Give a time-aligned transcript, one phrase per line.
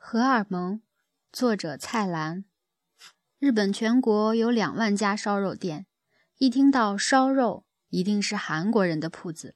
[0.00, 0.80] 荷尔蒙，
[1.30, 2.44] 作者蔡澜。
[3.38, 5.84] 日本全国有两万家烧肉店，
[6.38, 9.54] 一听到烧肉，一定是韩国人的铺子。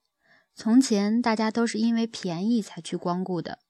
[0.55, 3.61] 从前大家都是因为便宜才去光顾的。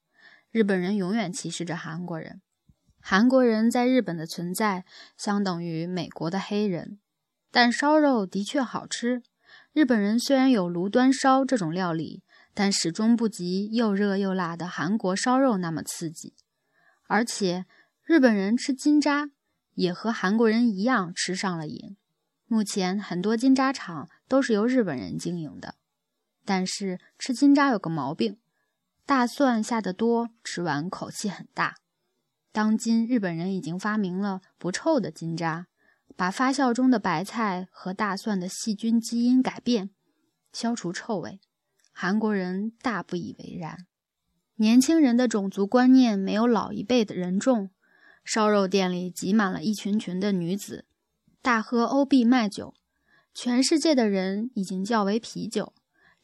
[0.50, 2.42] 日本人永远歧视着韩国人。
[2.98, 4.84] 韩国人在日本的存在
[5.16, 6.98] 相等于美国的黑人。
[7.52, 9.22] 但烧肉的确好吃。
[9.72, 16.34] 日本人虽然有炉端烧这种料理，但始终不及又热又辣的韩国烧肉那么刺激。
[17.12, 17.66] 而且，
[18.02, 19.28] 日本人吃金渣
[19.74, 21.98] 也和韩国人一样吃上了瘾。
[22.46, 25.74] 目前，很多金渣厂都是由日本人经营的。
[26.46, 28.38] 但是，吃金渣有个毛病：
[29.04, 31.74] 大蒜下得多，吃完口气很大。
[32.50, 35.66] 当今，日本人已经发明了不臭的金渣，
[36.16, 39.90] 把发酵中的白菜和大蒜的细菌基因改变，
[40.50, 41.42] 消除臭味。
[41.92, 43.76] 韩国人大不以为然。
[44.62, 47.70] 年轻人的种族观念没有老一辈的人重，
[48.24, 50.86] 烧肉店里挤满了一群群的女子，
[51.42, 52.72] 大喝欧碧麦酒。
[53.34, 55.74] 全世界的人已经叫为啤酒，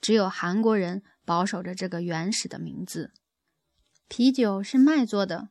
[0.00, 3.11] 只有韩国人保守着这个原始的名字。
[4.06, 5.48] 啤酒是麦做的，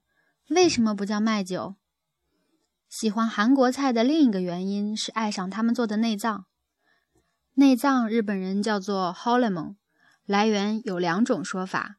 [0.47, 1.75] 为什么不叫麦酒？
[2.88, 6.45] 喜欢韩国菜的另一个原因是爱上他们做的内脏。
[7.55, 9.75] 内脏日本人叫做 holemon，
[10.25, 11.97] 来源有两种说法。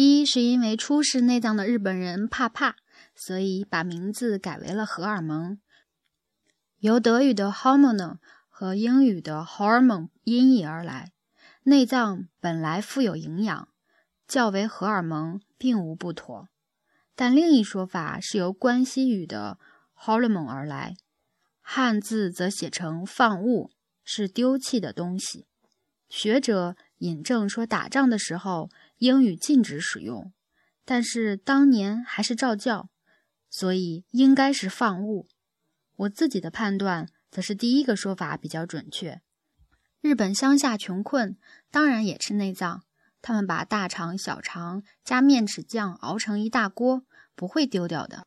[0.00, 2.76] 一是因为出示内脏的日本人怕怕，
[3.16, 5.58] 所以把名字改为了荷尔蒙，
[6.78, 11.10] 由德语的 hormone 和英语的 hormone 音译而来。
[11.64, 13.70] 内脏本来富有营养，
[14.28, 16.48] 较为荷尔蒙并无不妥。
[17.16, 19.58] 但另一说法是由关西语的
[19.96, 20.96] hormone 而来，
[21.60, 23.72] 汉字则写成放物，
[24.04, 25.48] 是丢弃的东西。
[26.08, 28.70] 学者引证说，打仗的时候。
[28.98, 30.32] 英语禁止使用，
[30.84, 32.88] 但是当年还是照教，
[33.48, 35.28] 所以应该是放物。
[35.94, 39.22] 我自己的判断则是第一个说法比较准确。
[40.00, 41.36] 日本乡下穷困，
[41.70, 42.82] 当然也吃内脏。
[43.22, 47.04] 他们把大肠、小肠加面豉酱熬成一大锅，
[47.36, 48.26] 不会丢掉的。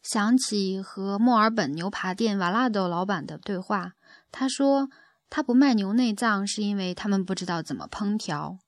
[0.00, 3.94] 想起和墨尔本牛扒店瓦拉豆老板的对话，
[4.30, 4.88] 他说
[5.28, 8.58] 他不卖牛内脏是因为他们不知道怎么烹调。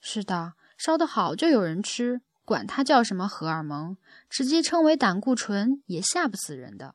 [0.00, 0.54] 是的。
[0.78, 3.96] 烧得好就有人吃，管它叫什么荷尔蒙，
[4.28, 6.94] 直接称为胆固醇也吓不死人的。